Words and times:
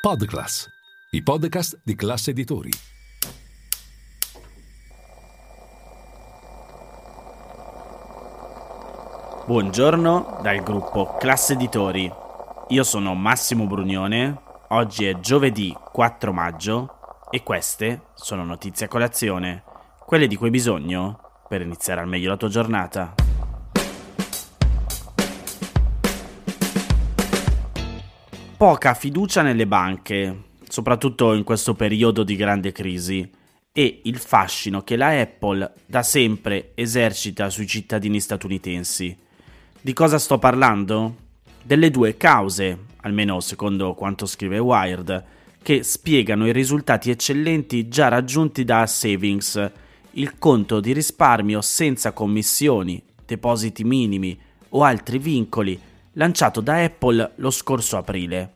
Podclass, 0.00 0.66
i 1.10 1.22
podcast 1.22 1.78
di 1.84 1.94
classe 1.94 2.30
editori. 2.30 2.70
Buongiorno 9.44 10.38
dal 10.40 10.62
gruppo 10.62 11.16
Classe 11.18 11.52
Editori. 11.52 12.10
Io 12.68 12.82
sono 12.82 13.12
Massimo 13.14 13.66
Brugnone. 13.66 14.40
Oggi 14.68 15.04
è 15.04 15.20
giovedì 15.20 15.76
4 15.92 16.32
maggio 16.32 16.94
e 17.30 17.42
queste 17.42 18.06
sono 18.14 18.42
notizie 18.42 18.86
a 18.86 18.88
colazione, 18.88 19.64
quelle 20.06 20.26
di 20.26 20.36
cui 20.36 20.46
hai 20.46 20.52
bisogno 20.52 21.44
per 21.46 21.60
iniziare 21.60 22.00
al 22.00 22.08
meglio 22.08 22.30
la 22.30 22.38
tua 22.38 22.48
giornata. 22.48 23.29
Poca 28.60 28.92
fiducia 28.92 29.40
nelle 29.40 29.66
banche, 29.66 30.42
soprattutto 30.68 31.32
in 31.32 31.44
questo 31.44 31.72
periodo 31.72 32.22
di 32.22 32.36
grande 32.36 32.72
crisi, 32.72 33.26
e 33.72 34.00
il 34.04 34.18
fascino 34.18 34.82
che 34.82 34.96
la 34.96 35.18
Apple 35.18 35.72
da 35.86 36.02
sempre 36.02 36.72
esercita 36.74 37.48
sui 37.48 37.66
cittadini 37.66 38.20
statunitensi. 38.20 39.16
Di 39.80 39.92
cosa 39.94 40.18
sto 40.18 40.38
parlando? 40.38 41.14
Delle 41.62 41.90
due 41.90 42.18
cause, 42.18 42.80
almeno 43.00 43.40
secondo 43.40 43.94
quanto 43.94 44.26
scrive 44.26 44.58
Wired, 44.58 45.24
che 45.62 45.82
spiegano 45.82 46.46
i 46.46 46.52
risultati 46.52 47.08
eccellenti 47.08 47.88
già 47.88 48.08
raggiunti 48.08 48.64
da 48.64 48.86
Savings, 48.86 49.70
il 50.10 50.36
conto 50.36 50.80
di 50.80 50.92
risparmio 50.92 51.62
senza 51.62 52.12
commissioni, 52.12 53.02
depositi 53.24 53.84
minimi 53.84 54.38
o 54.68 54.82
altri 54.82 55.18
vincoli 55.18 55.80
lanciato 56.14 56.60
da 56.60 56.82
Apple 56.82 57.32
lo 57.36 57.50
scorso 57.50 57.96
aprile. 57.96 58.54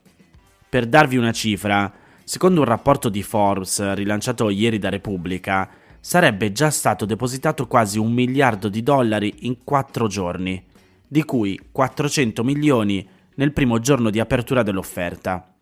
Per 0.75 0.87
darvi 0.87 1.17
una 1.17 1.31
cifra, 1.31 1.93
secondo 2.25 2.59
un 2.59 2.67
rapporto 2.67 3.09
di 3.09 3.23
Forbes 3.23 3.93
rilanciato 3.93 4.51
ieri 4.51 4.81
da 4.81 4.89
Repubblica, 4.89 5.71
sarebbe 6.01 6.51
già 6.51 6.69
stato 6.69 7.05
depositato 7.05 7.69
quasi 7.69 8.01
un 8.01 8.13
miliardo 8.13 8.69
di 8.69 8.83
dollari 8.83 9.33
in 9.43 9.63
quattro 9.63 10.09
giorni, 10.09 10.61
di 11.07 11.23
cui 11.23 11.69
400 11.71 12.43
milioni 12.43 13.09
nel 13.37 13.53
primo 13.53 13.79
giorno 13.79 14.11
di 14.11 14.19
apertura 14.19 14.65
dell'offerta. 14.65 15.55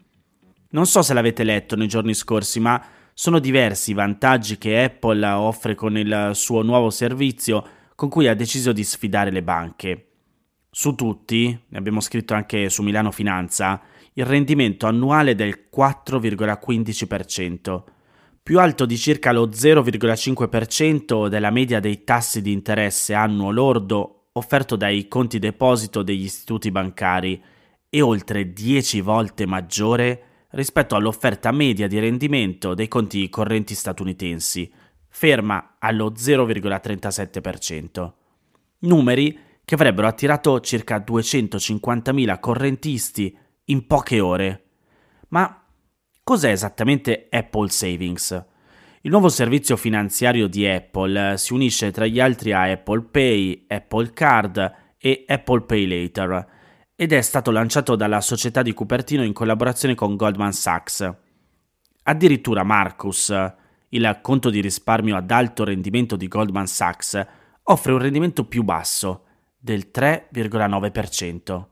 Non 0.70 0.86
so 0.86 1.02
se 1.02 1.12
l'avete 1.12 1.44
letto 1.44 1.76
nei 1.76 1.88
giorni 1.88 2.14
scorsi, 2.14 2.58
ma 2.58 2.82
sono 3.12 3.38
diversi 3.38 3.90
i 3.90 3.94
vantaggi 3.94 4.56
che 4.56 4.82
Apple 4.82 5.26
offre 5.26 5.74
con 5.74 5.98
il 5.98 6.30
suo 6.32 6.62
nuovo 6.62 6.88
servizio 6.88 7.66
con 7.94 8.08
cui 8.08 8.28
ha 8.28 8.34
deciso 8.34 8.72
di 8.72 8.82
sfidare 8.82 9.30
le 9.30 9.42
banche. 9.42 10.06
Su 10.70 10.94
tutti, 10.94 11.64
ne 11.68 11.76
abbiamo 11.76 12.00
scritto 12.00 12.32
anche 12.32 12.70
su 12.70 12.82
Milano 12.82 13.10
Finanza, 13.10 13.78
il 14.14 14.26
rendimento 14.26 14.86
annuale 14.86 15.34
del 15.34 15.68
4,15%, 15.74 17.82
più 18.42 18.58
alto 18.58 18.84
di 18.86 18.96
circa 18.96 19.32
lo 19.32 19.48
0,5% 19.48 21.28
della 21.28 21.50
media 21.50 21.80
dei 21.80 22.04
tassi 22.04 22.42
di 22.42 22.52
interesse 22.52 23.14
annuo 23.14 23.50
lordo 23.50 24.26
offerto 24.32 24.76
dai 24.76 25.08
conti 25.08 25.38
deposito 25.38 26.02
degli 26.02 26.24
istituti 26.24 26.70
bancari 26.70 27.42
e 27.88 28.00
oltre 28.00 28.52
10 28.52 29.00
volte 29.00 29.46
maggiore 29.46 30.24
rispetto 30.50 30.96
all'offerta 30.96 31.52
media 31.52 31.86
di 31.86 31.98
rendimento 31.98 32.74
dei 32.74 32.88
conti 32.88 33.28
correnti 33.28 33.74
statunitensi, 33.74 34.70
ferma 35.08 35.76
allo 35.78 36.12
0,37%. 36.12 38.12
Numeri 38.80 39.38
che 39.64 39.74
avrebbero 39.74 40.08
attirato 40.08 40.60
circa 40.60 40.98
250.000 40.98 42.40
correntisti 42.40 43.36
in 43.72 43.86
poche 43.86 44.20
ore. 44.20 44.64
Ma 45.28 45.64
cos'è 46.22 46.50
esattamente 46.50 47.26
Apple 47.30 47.70
Savings? 47.70 48.44
Il 49.00 49.10
nuovo 49.10 49.28
servizio 49.28 49.76
finanziario 49.76 50.46
di 50.46 50.66
Apple 50.66 51.36
si 51.36 51.52
unisce 51.52 51.90
tra 51.90 52.06
gli 52.06 52.20
altri 52.20 52.52
a 52.52 52.70
Apple 52.70 53.02
Pay, 53.10 53.64
Apple 53.66 54.12
Card 54.12 54.74
e 54.96 55.24
Apple 55.26 55.62
Pay 55.62 55.86
Later 55.86 56.46
ed 56.94 57.12
è 57.12 57.20
stato 57.20 57.50
lanciato 57.50 57.96
dalla 57.96 58.20
società 58.20 58.62
di 58.62 58.72
Cupertino 58.72 59.24
in 59.24 59.32
collaborazione 59.32 59.96
con 59.96 60.14
Goldman 60.14 60.52
Sachs. 60.52 61.12
Addirittura 62.04 62.62
Marcus, 62.62 63.34
il 63.88 64.18
conto 64.22 64.50
di 64.50 64.60
risparmio 64.60 65.16
ad 65.16 65.30
alto 65.32 65.64
rendimento 65.64 66.14
di 66.14 66.28
Goldman 66.28 66.68
Sachs, 66.68 67.26
offre 67.64 67.92
un 67.92 67.98
rendimento 67.98 68.44
più 68.44 68.62
basso, 68.62 69.24
del 69.58 69.90
3,9%. 69.92 71.70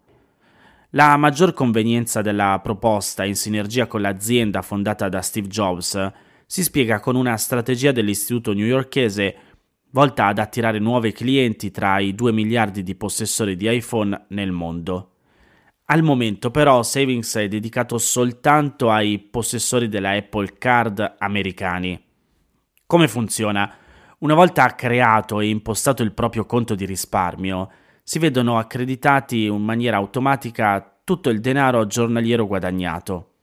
La 0.94 1.16
maggior 1.16 1.52
convenienza 1.52 2.20
della 2.20 2.58
proposta 2.60 3.24
in 3.24 3.36
sinergia 3.36 3.86
con 3.86 4.00
l'azienda 4.00 4.60
fondata 4.60 5.08
da 5.08 5.22
Steve 5.22 5.46
Jobs 5.46 6.12
si 6.46 6.64
spiega 6.64 6.98
con 6.98 7.14
una 7.14 7.36
strategia 7.36 7.92
dell'istituto 7.92 8.52
newyorkese 8.52 9.36
volta 9.92 10.26
ad 10.26 10.40
attirare 10.40 10.80
nuovi 10.80 11.12
clienti 11.12 11.70
tra 11.70 12.00
i 12.00 12.12
2 12.12 12.32
miliardi 12.32 12.82
di 12.82 12.96
possessori 12.96 13.54
di 13.54 13.72
iPhone 13.72 14.24
nel 14.30 14.50
mondo. 14.50 15.12
Al 15.84 16.02
momento 16.02 16.50
però 16.50 16.82
Savings 16.82 17.36
è 17.36 17.46
dedicato 17.46 17.96
soltanto 17.96 18.90
ai 18.90 19.20
possessori 19.20 19.88
della 19.88 20.10
Apple 20.10 20.58
Card 20.58 21.14
americani. 21.18 22.02
Come 22.84 23.06
funziona? 23.06 23.72
Una 24.18 24.34
volta 24.34 24.74
creato 24.74 25.38
e 25.38 25.48
impostato 25.48 26.02
il 26.02 26.12
proprio 26.12 26.46
conto 26.46 26.74
di 26.74 26.84
risparmio, 26.84 27.70
si 28.10 28.18
vedono 28.18 28.58
accreditati 28.58 29.44
in 29.44 29.62
maniera 29.62 29.96
automatica 29.96 30.98
tutto 31.04 31.30
il 31.30 31.38
denaro 31.38 31.86
giornaliero 31.86 32.44
guadagnato. 32.44 33.34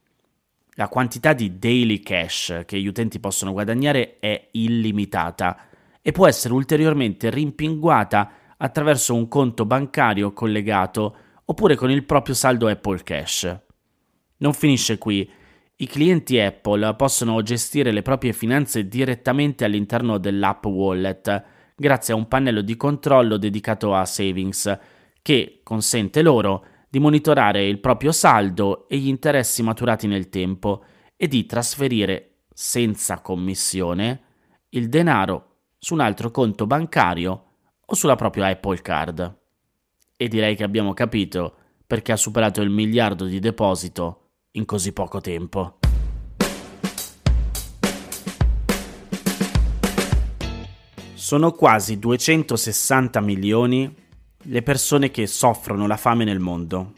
La 0.72 0.90
quantità 0.90 1.32
di 1.32 1.58
daily 1.58 2.02
cash 2.02 2.64
che 2.66 2.78
gli 2.78 2.86
utenti 2.86 3.22
possono 3.22 3.54
guadagnare 3.54 4.18
è 4.20 4.50
illimitata 4.52 5.58
e 6.02 6.12
può 6.12 6.28
essere 6.28 6.54
ulteriormente 6.54 7.30
rimpinguata 7.30 8.30
attraverso 8.58 9.16
un 9.16 9.30
conto 9.30 9.66
bancario 9.66 10.34
collegato 10.34 11.16
oppure 11.46 11.76
con 11.76 11.90
il 11.90 12.04
proprio 12.04 12.36
saldo 12.36 12.68
Apple 12.68 13.04
Cash. 13.04 13.60
Non 14.40 14.52
finisce 14.52 14.98
qui 14.98 15.32
i 15.78 15.88
clienti 15.88 16.42
Apple 16.42 16.94
possono 16.96 17.42
gestire 17.42 17.92
le 17.92 18.02
proprie 18.02 18.34
finanze 18.34 18.90
direttamente 18.90 19.64
all'interno 19.64 20.18
dell'app 20.18 20.66
Wallet, 20.66 21.56
grazie 21.80 22.14
a 22.14 22.18
un 22.18 22.28
pannello 22.28 22.62
di 22.62 22.76
controllo 22.76 23.38
dedicato 23.38 23.94
a 23.94 24.04
Savings, 24.04 24.80
che 25.22 25.60
consente 25.64 26.24
loro 26.24 26.66
di 26.90 27.00
monitorare 27.00 27.68
il 27.68 27.80
proprio 27.80 28.12
saldo 28.12 28.88
e 28.88 28.98
gli 28.98 29.08
interessi 29.08 29.62
maturati 29.62 30.08
nel 30.08 30.30
tempo 30.30 30.84
e 31.16 31.28
di 31.28 31.46
trasferire 31.46 32.46
senza 32.52 33.22
commissione 33.22 34.22
il 34.70 34.90
denaro 34.90 35.58
su 35.78 35.94
un 35.94 36.00
altro 36.00 36.32
conto 36.32 36.66
bancario 36.66 37.44
o 37.86 37.94
sulla 37.94 38.16
propria 38.16 38.48
Apple 38.48 38.82
Card. 38.82 39.38
E 40.18 40.28
direi 40.28 40.56
che 40.56 40.64
abbiamo 40.64 40.94
capito 40.94 41.56
perché 41.86 42.12
ha 42.12 42.18
superato 42.18 42.62
il 42.62 42.72
miliardo 42.72 43.26
di 43.26 43.40
deposito 43.40 44.30
in 44.52 44.66
così 44.66 44.92
poco 44.94 45.22
tempo. 45.22 45.78
Sono 51.28 51.52
quasi 51.52 52.00
260 52.00 53.20
milioni 53.20 53.94
le 54.44 54.62
persone 54.62 55.12
che 55.12 55.28
soffrono 55.28 55.86
la 55.86 55.98
fame 55.98 56.24
nel 56.24 56.40
mondo. 56.40 56.94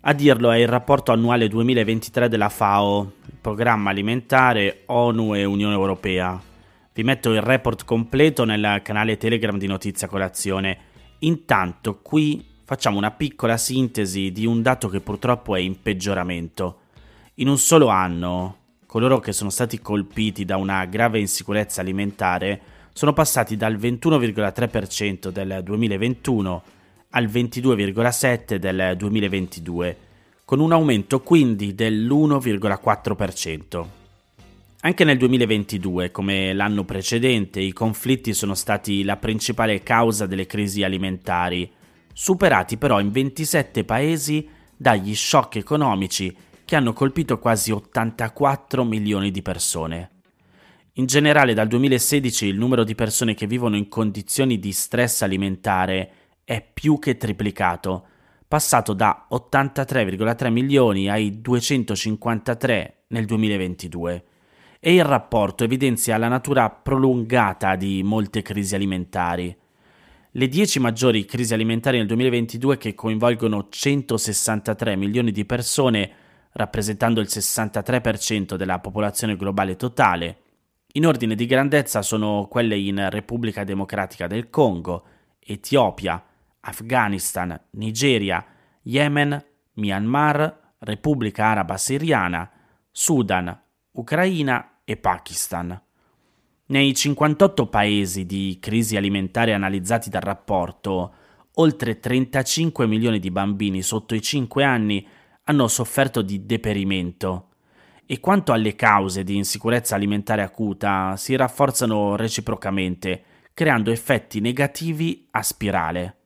A 0.00 0.12
dirlo 0.12 0.50
è 0.50 0.56
il 0.56 0.66
rapporto 0.66 1.12
annuale 1.12 1.46
2023 1.46 2.28
della 2.28 2.48
FAO, 2.48 3.12
programma 3.40 3.90
alimentare 3.90 4.82
ONU 4.86 5.36
e 5.36 5.44
Unione 5.44 5.72
Europea. 5.72 6.42
Vi 6.92 7.04
metto 7.04 7.30
il 7.30 7.42
report 7.42 7.84
completo 7.84 8.42
nel 8.42 8.80
canale 8.82 9.18
Telegram 9.18 9.56
di 9.56 9.68
Notizia 9.68 10.08
Colazione. 10.08 10.78
Intanto 11.20 12.00
qui 12.02 12.44
facciamo 12.64 12.98
una 12.98 13.12
piccola 13.12 13.56
sintesi 13.56 14.32
di 14.32 14.46
un 14.46 14.62
dato 14.62 14.88
che 14.88 14.98
purtroppo 14.98 15.54
è 15.54 15.60
in 15.60 15.80
peggioramento. 15.80 16.80
In 17.34 17.46
un 17.46 17.58
solo 17.58 17.86
anno, 17.86 18.56
coloro 18.86 19.20
che 19.20 19.30
sono 19.30 19.50
stati 19.50 19.78
colpiti 19.78 20.44
da 20.44 20.56
una 20.56 20.84
grave 20.86 21.20
insicurezza 21.20 21.82
alimentare 21.82 22.73
sono 22.94 23.12
passati 23.12 23.56
dal 23.56 23.76
21,3% 23.76 25.30
del 25.30 25.62
2021 25.64 26.62
al 27.10 27.26
22,7% 27.26 28.54
del 28.54 28.94
2022, 28.96 29.96
con 30.44 30.60
un 30.60 30.70
aumento 30.70 31.20
quindi 31.20 31.74
dell'1,4%. 31.74 33.84
Anche 34.82 35.02
nel 35.02 35.18
2022, 35.18 36.12
come 36.12 36.52
l'anno 36.52 36.84
precedente, 36.84 37.58
i 37.58 37.72
conflitti 37.72 38.32
sono 38.32 38.54
stati 38.54 39.02
la 39.02 39.16
principale 39.16 39.82
causa 39.82 40.26
delle 40.26 40.46
crisi 40.46 40.84
alimentari, 40.84 41.68
superati 42.12 42.76
però 42.76 43.00
in 43.00 43.10
27 43.10 43.82
paesi 43.82 44.48
dagli 44.76 45.16
shock 45.16 45.56
economici 45.56 46.32
che 46.64 46.76
hanno 46.76 46.92
colpito 46.92 47.40
quasi 47.40 47.72
84 47.72 48.84
milioni 48.84 49.32
di 49.32 49.42
persone. 49.42 50.10
In 50.96 51.06
generale 51.06 51.54
dal 51.54 51.66
2016 51.66 52.46
il 52.46 52.56
numero 52.56 52.84
di 52.84 52.94
persone 52.94 53.34
che 53.34 53.48
vivono 53.48 53.74
in 53.74 53.88
condizioni 53.88 54.60
di 54.60 54.70
stress 54.70 55.22
alimentare 55.22 56.10
è 56.44 56.64
più 56.72 57.00
che 57.00 57.16
triplicato, 57.16 58.06
passato 58.46 58.92
da 58.92 59.26
83,3 59.28 60.52
milioni 60.52 61.10
ai 61.10 61.40
253 61.40 63.06
nel 63.08 63.24
2022 63.24 64.24
e 64.78 64.94
il 64.94 65.02
rapporto 65.02 65.64
evidenzia 65.64 66.16
la 66.16 66.28
natura 66.28 66.70
prolungata 66.70 67.74
di 67.74 68.04
molte 68.04 68.42
crisi 68.42 68.76
alimentari. 68.76 69.56
Le 70.30 70.48
10 70.48 70.78
maggiori 70.78 71.24
crisi 71.24 71.54
alimentari 71.54 71.96
nel 71.96 72.06
2022 72.06 72.76
che 72.76 72.94
coinvolgono 72.94 73.66
163 73.68 74.94
milioni 74.94 75.32
di 75.32 75.44
persone, 75.44 76.10
rappresentando 76.52 77.20
il 77.20 77.26
63% 77.28 78.54
della 78.54 78.78
popolazione 78.78 79.34
globale 79.34 79.74
totale, 79.74 80.38
in 80.96 81.06
ordine 81.06 81.34
di 81.34 81.46
grandezza 81.46 82.02
sono 82.02 82.46
quelle 82.48 82.76
in 82.76 83.08
Repubblica 83.10 83.64
Democratica 83.64 84.28
del 84.28 84.48
Congo, 84.48 85.04
Etiopia, 85.40 86.22
Afghanistan, 86.60 87.60
Nigeria, 87.70 88.44
Yemen, 88.82 89.44
Myanmar, 89.74 90.74
Repubblica 90.78 91.46
Araba 91.46 91.76
Siriana, 91.78 92.48
Sudan, 92.92 93.60
Ucraina 93.92 94.78
e 94.84 94.96
Pakistan. 94.96 95.82
Nei 96.66 96.94
58 96.94 97.66
paesi 97.66 98.24
di 98.24 98.58
crisi 98.60 98.96
alimentare 98.96 99.52
analizzati 99.52 100.08
dal 100.08 100.22
rapporto, 100.22 101.14
oltre 101.54 101.98
35 101.98 102.86
milioni 102.86 103.18
di 103.18 103.32
bambini 103.32 103.82
sotto 103.82 104.14
i 104.14 104.22
5 104.22 104.62
anni 104.62 105.04
hanno 105.42 105.66
sofferto 105.66 106.22
di 106.22 106.46
deperimento 106.46 107.48
e 108.06 108.20
quanto 108.20 108.52
alle 108.52 108.74
cause 108.74 109.24
di 109.24 109.36
insicurezza 109.36 109.94
alimentare 109.94 110.42
acuta 110.42 111.16
si 111.16 111.34
rafforzano 111.36 112.16
reciprocamente, 112.16 113.22
creando 113.54 113.90
effetti 113.90 114.40
negativi 114.40 115.26
a 115.30 115.42
spirale. 115.42 116.16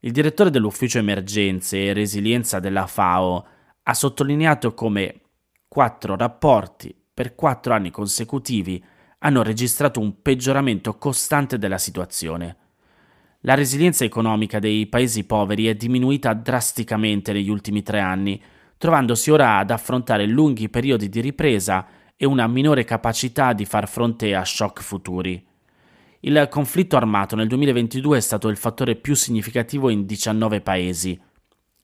Il 0.00 0.12
direttore 0.12 0.50
dell'ufficio 0.50 0.98
emergenze 0.98 1.84
e 1.84 1.92
resilienza 1.92 2.60
della 2.60 2.86
FAO 2.86 3.46
ha 3.82 3.94
sottolineato 3.94 4.74
come 4.74 5.20
quattro 5.66 6.16
rapporti 6.16 6.94
per 7.12 7.34
quattro 7.34 7.74
anni 7.74 7.90
consecutivi 7.90 8.82
hanno 9.20 9.42
registrato 9.42 9.98
un 9.98 10.22
peggioramento 10.22 10.96
costante 10.96 11.58
della 11.58 11.78
situazione. 11.78 12.56
La 13.42 13.54
resilienza 13.54 14.04
economica 14.04 14.58
dei 14.58 14.86
paesi 14.86 15.24
poveri 15.24 15.66
è 15.66 15.74
diminuita 15.74 16.32
drasticamente 16.34 17.32
negli 17.32 17.48
ultimi 17.48 17.82
tre 17.82 18.00
anni, 18.00 18.40
trovandosi 18.78 19.30
ora 19.30 19.58
ad 19.58 19.70
affrontare 19.70 20.26
lunghi 20.26 20.68
periodi 20.70 21.08
di 21.08 21.20
ripresa 21.20 21.86
e 22.16 22.24
una 22.24 22.46
minore 22.46 22.84
capacità 22.84 23.52
di 23.52 23.64
far 23.64 23.88
fronte 23.88 24.34
a 24.34 24.44
shock 24.44 24.82
futuri. 24.82 25.44
Il 26.20 26.48
conflitto 26.50 26.96
armato 26.96 27.36
nel 27.36 27.46
2022 27.46 28.16
è 28.16 28.20
stato 28.20 28.48
il 28.48 28.56
fattore 28.56 28.96
più 28.96 29.14
significativo 29.14 29.88
in 29.88 30.04
19 30.04 30.60
paesi, 30.60 31.20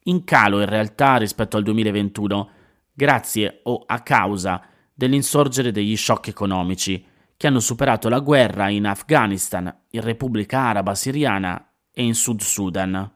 in 0.05 0.25
calo 0.25 0.61
in 0.61 0.67
realtà 0.67 1.17
rispetto 1.17 1.57
al 1.57 1.63
2021, 1.63 2.51
grazie 2.93 3.61
o 3.65 3.85
a 3.87 4.01
causa 4.01 4.63
dell'insorgere 4.93 5.71
degli 5.71 5.97
shock 5.97 6.29
economici, 6.29 7.05
che 7.37 7.47
hanno 7.47 7.61
superato 7.61 8.09
la 8.09 8.21
guerra 8.21 8.69
in 8.69 8.87
Afghanistan, 8.87 9.73
in 9.91 10.01
Repubblica 10.01 10.61
Araba 10.61 10.95
Siriana 10.95 11.71
e 11.93 12.03
in 12.03 12.15
Sud 12.15 12.41
Sudan. 12.41 13.14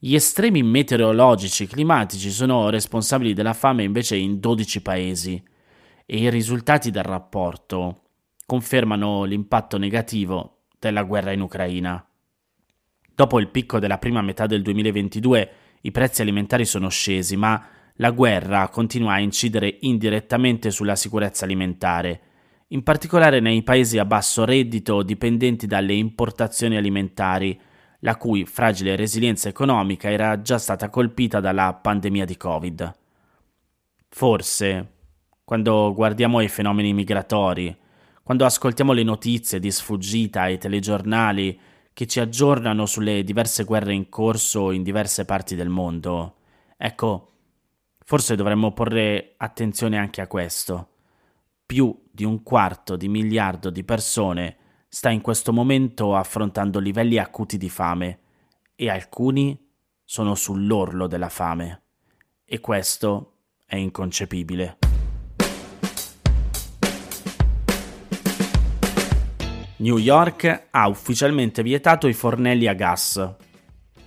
Gli 0.00 0.14
estremi 0.14 0.62
meteorologici 0.62 1.66
climatici 1.66 2.30
sono 2.30 2.70
responsabili 2.70 3.34
della 3.34 3.52
fame 3.52 3.82
invece 3.82 4.14
in 4.14 4.38
12 4.38 4.80
paesi 4.80 5.42
e 6.06 6.16
i 6.16 6.30
risultati 6.30 6.92
del 6.92 7.02
rapporto 7.02 8.02
confermano 8.46 9.24
l'impatto 9.24 9.76
negativo 9.76 10.66
della 10.78 11.02
guerra 11.02 11.32
in 11.32 11.40
Ucraina. 11.40 12.08
Dopo 13.12 13.40
il 13.40 13.48
picco 13.48 13.80
della 13.80 13.98
prima 13.98 14.22
metà 14.22 14.46
del 14.46 14.62
2022 14.62 15.50
i 15.80 15.90
prezzi 15.90 16.22
alimentari 16.22 16.64
sono 16.64 16.88
scesi, 16.88 17.36
ma 17.36 17.60
la 17.94 18.12
guerra 18.12 18.68
continua 18.68 19.14
a 19.14 19.20
incidere 19.20 19.78
indirettamente 19.80 20.70
sulla 20.70 20.94
sicurezza 20.94 21.44
alimentare, 21.44 22.20
in 22.68 22.84
particolare 22.84 23.40
nei 23.40 23.64
paesi 23.64 23.98
a 23.98 24.04
basso 24.04 24.44
reddito 24.44 25.02
dipendenti 25.02 25.66
dalle 25.66 25.94
importazioni 25.94 26.76
alimentari, 26.76 27.60
la 28.00 28.16
cui 28.16 28.44
fragile 28.44 28.96
resilienza 28.96 29.48
economica 29.48 30.10
era 30.10 30.40
già 30.40 30.58
stata 30.58 30.88
colpita 30.88 31.40
dalla 31.40 31.74
pandemia 31.74 32.24
di 32.24 32.36
Covid. 32.36 32.96
Forse, 34.08 34.92
quando 35.44 35.92
guardiamo 35.94 36.38
ai 36.38 36.48
fenomeni 36.48 36.92
migratori, 36.92 37.76
quando 38.22 38.44
ascoltiamo 38.44 38.92
le 38.92 39.02
notizie 39.02 39.58
di 39.58 39.70
sfuggita 39.70 40.42
ai 40.42 40.58
telegiornali 40.58 41.58
che 41.92 42.06
ci 42.06 42.20
aggiornano 42.20 42.86
sulle 42.86 43.24
diverse 43.24 43.64
guerre 43.64 43.94
in 43.94 44.08
corso 44.08 44.70
in 44.70 44.82
diverse 44.82 45.24
parti 45.24 45.54
del 45.56 45.68
mondo, 45.68 46.36
ecco, 46.76 47.32
Forse 48.08 48.36
dovremmo 48.36 48.72
porre 48.72 49.34
attenzione 49.36 49.98
anche 49.98 50.22
a 50.22 50.26
questo. 50.26 50.92
Più 51.66 52.06
di 52.10 52.24
un 52.24 52.42
quarto 52.42 52.96
di 52.96 53.06
miliardo 53.06 53.68
di 53.68 53.84
persone 53.84 54.56
sta 54.88 55.10
in 55.10 55.20
questo 55.20 55.52
momento 55.52 56.16
affrontando 56.16 56.78
livelli 56.78 57.18
acuti 57.18 57.58
di 57.58 57.68
fame 57.68 58.18
e 58.74 58.88
alcuni 58.88 59.58
sono 60.02 60.34
sull'orlo 60.34 61.06
della 61.06 61.28
fame. 61.28 61.82
E 62.44 62.60
questo 62.60 63.34
è 63.66 63.76
inconcepibile. 63.76 64.78
New 69.76 69.98
York 69.98 70.68
ha 70.70 70.88
ufficialmente 70.88 71.62
vietato 71.62 72.08
i 72.08 72.14
fornelli 72.14 72.66
a 72.66 72.72
gas 72.72 73.36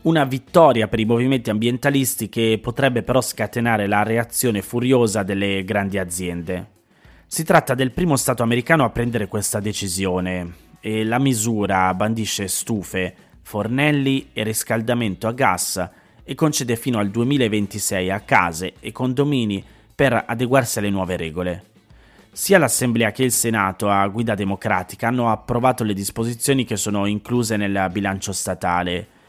una 0.02 0.24
vittoria 0.24 0.88
per 0.88 1.00
i 1.00 1.06
movimenti 1.06 1.52
ambientalisti 1.52 2.28
che 2.28 2.58
potrebbe 2.60 3.04
però 3.04 3.22
scatenare 3.22 3.86
la 3.86 4.02
reazione 4.02 4.64
furiosa 4.64 5.22
delle 5.22 5.64
grandi 5.64 6.00
aziende. 6.00 6.70
Si 7.28 7.44
tratta 7.44 7.76
del 7.76 7.92
primo 7.92 8.16
Stato 8.16 8.42
americano 8.42 8.84
a 8.84 8.90
prendere 8.90 9.28
questa 9.28 9.60
decisione 9.60 10.70
e 10.82 11.06
la 11.06 11.20
misura 11.20 11.94
bandisce 11.94 12.50
stufe, 12.50 13.16
fornelli 13.42 14.32
e 14.34 14.44
riscaldamento 14.44 15.28
a 15.28 15.32
gas 15.32 15.90
e 16.24 16.36
concede 16.36 16.76
fino 16.76 17.00
al 17.00 17.10
2026 17.10 18.12
a 18.12 18.20
case 18.20 18.74
e 18.82 18.92
condomini 18.92 19.64
per 19.96 20.26
adeguarsi 20.28 20.80
alle 20.80 20.90
nuove 20.90 21.16
regole. 21.16 21.64
Sia 22.34 22.58
l'Assemblea 22.58 23.12
che 23.12 23.24
il 23.24 23.32
Senato 23.32 23.90
a 23.90 24.06
guida 24.08 24.36
democratica 24.36 25.08
hanno 25.08 25.30
approvato 25.32 25.86
le 25.86 25.94
disposizioni 25.94 26.66
che 26.66 26.76
sono 26.76 27.06
incluse 27.06 27.56
nel 27.56 27.88
bilancio 27.92 28.34
statale 28.34 29.20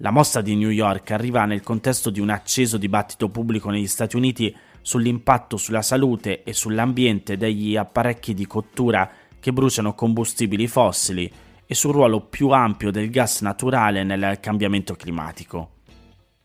la 0.00 0.12
mossa 0.12 0.42
di 0.42 0.54
New 0.54 0.70
York 0.70 1.10
arriva 1.10 1.44
nel 1.44 1.64
contesto 1.64 2.10
di 2.10 2.20
un 2.20 2.30
acceso 2.30 2.76
dibattito 2.76 3.30
pubblico 3.30 3.68
negli 3.68 3.88
Stati 3.88 4.14
Uniti 4.14 4.54
sull'impatto 4.80 5.56
sulla 5.56 5.82
salute 5.82 6.44
e 6.44 6.52
sull'ambiente 6.52 7.36
degli 7.36 7.76
apparecchi 7.76 8.32
di 8.32 8.46
cottura 8.46 9.10
che 9.40 9.52
bruciano 9.52 9.94
combustibili 9.94 10.66
fossili 10.66 11.30
e 11.66 11.74
sul 11.74 11.92
ruolo 11.92 12.20
più 12.20 12.48
ampio 12.50 12.90
del 12.90 13.10
gas 13.10 13.42
naturale 13.42 14.02
nel 14.02 14.38
cambiamento 14.40 14.94
climatico. 14.94 15.72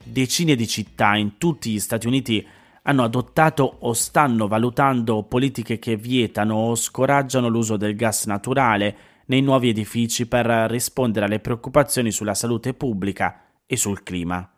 Decine 0.03 0.55
di 0.55 0.67
città 0.67 1.15
in 1.15 1.37
tutti 1.37 1.71
gli 1.71 1.79
Stati 1.79 2.07
Uniti 2.07 2.45
hanno 2.83 3.03
adottato 3.03 3.77
o 3.79 3.93
stanno 3.93 4.47
valutando 4.47 5.23
politiche 5.23 5.79
che 5.79 5.95
vietano 5.95 6.55
o 6.55 6.75
scoraggiano 6.75 7.47
l'uso 7.47 7.77
del 7.77 7.95
gas 7.95 8.25
naturale 8.25 8.95
nei 9.27 9.41
nuovi 9.41 9.69
edifici 9.69 10.27
per 10.27 10.45
rispondere 10.69 11.25
alle 11.25 11.39
preoccupazioni 11.39 12.11
sulla 12.11 12.33
salute 12.33 12.73
pubblica 12.73 13.45
e 13.65 13.77
sul 13.77 14.03
clima. 14.03 14.52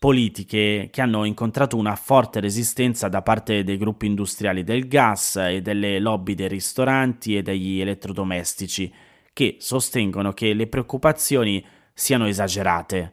Politiche 0.00 0.88
che 0.90 1.02
hanno 1.02 1.26
incontrato 1.26 1.76
una 1.76 1.94
forte 1.94 2.40
resistenza 2.40 3.08
da 3.08 3.20
parte 3.20 3.64
dei 3.64 3.76
gruppi 3.76 4.06
industriali 4.06 4.64
del 4.64 4.88
gas 4.88 5.36
e 5.36 5.60
delle 5.60 5.98
lobby 5.98 6.34
dei 6.34 6.48
ristoranti 6.48 7.36
e 7.36 7.42
degli 7.42 7.82
elettrodomestici, 7.82 8.90
che 9.34 9.56
sostengono 9.58 10.32
che 10.32 10.54
le 10.54 10.68
preoccupazioni 10.68 11.62
siano 11.92 12.26
esagerate. 12.26 13.12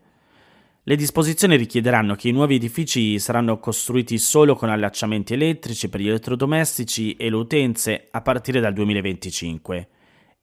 Le 0.83 0.95
disposizioni 0.95 1.57
richiederanno 1.57 2.15
che 2.15 2.29
i 2.29 2.31
nuovi 2.31 2.55
edifici 2.55 3.19
saranno 3.19 3.59
costruiti 3.59 4.17
solo 4.17 4.55
con 4.55 4.69
allacciamenti 4.69 5.33
elettrici 5.33 5.89
per 5.89 5.99
gli 5.99 6.07
elettrodomestici 6.07 7.17
e 7.17 7.29
le 7.29 7.35
utenze 7.35 8.07
a 8.11 8.21
partire 8.21 8.61
dal 8.61 8.71
2025 8.71 9.89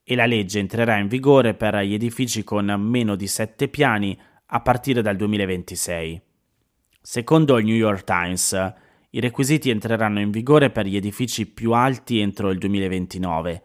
e 0.03 0.15
la 0.15 0.27
legge 0.27 0.59
entrerà 0.59 0.99
in 0.99 1.07
vigore 1.07 1.55
per 1.55 1.75
gli 1.77 1.95
edifici 1.95 2.43
con 2.43 2.67
meno 2.67 3.15
di 3.15 3.25
7 3.25 3.67
piani 3.67 4.15
a 4.45 4.61
partire 4.61 5.01
dal 5.01 5.15
2026. 5.15 6.24
Secondo 7.05 7.59
il 7.59 7.65
New 7.65 7.75
York 7.75 8.03
Times, 8.03 8.73
i 9.11 9.19
requisiti 9.19 9.69
entreranno 9.69 10.19
in 10.19 10.31
vigore 10.31 10.71
per 10.71 10.87
gli 10.87 10.95
edifici 10.95 11.45
più 11.45 11.73
alti 11.73 12.19
entro 12.19 12.49
il 12.49 12.57
2029. 12.57 13.61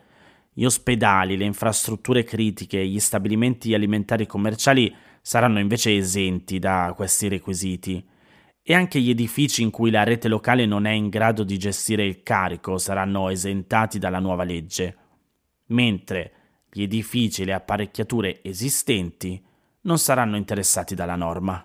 Gli 0.52 0.66
ospedali, 0.66 1.38
le 1.38 1.46
infrastrutture 1.46 2.22
critiche 2.22 2.80
e 2.80 2.86
gli 2.86 3.00
stabilimenti 3.00 3.72
alimentari 3.72 4.26
commerciali 4.26 4.94
saranno 5.22 5.58
invece 5.58 5.96
esenti 5.96 6.58
da 6.58 6.92
questi 6.94 7.28
requisiti 7.28 8.06
e 8.62 8.74
anche 8.74 9.00
gli 9.00 9.08
edifici 9.08 9.62
in 9.62 9.70
cui 9.70 9.90
la 9.90 10.04
rete 10.04 10.28
locale 10.28 10.66
non 10.66 10.84
è 10.84 10.92
in 10.92 11.08
grado 11.08 11.42
di 11.42 11.56
gestire 11.56 12.04
il 12.04 12.22
carico 12.22 12.76
saranno 12.76 13.30
esentati 13.30 13.98
dalla 13.98 14.18
nuova 14.18 14.44
legge, 14.44 14.96
mentre 15.68 16.32
gli 16.70 16.82
edifici 16.82 17.40
e 17.40 17.44
le 17.46 17.54
apparecchiature 17.54 18.40
esistenti 18.42 19.42
non 19.84 19.98
saranno 19.98 20.36
interessati 20.36 20.94
dalla 20.94 21.16
norma. 21.16 21.64